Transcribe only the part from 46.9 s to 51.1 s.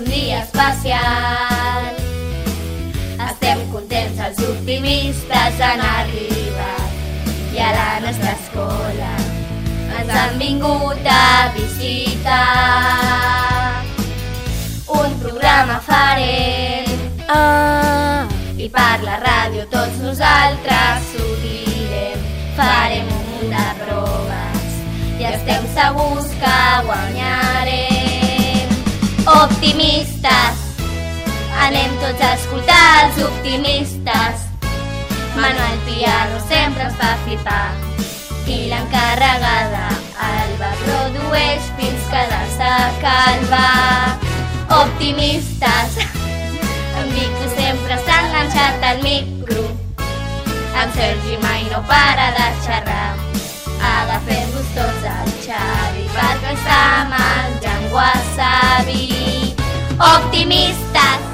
en Vico sempre s'ha enganxat al micro. En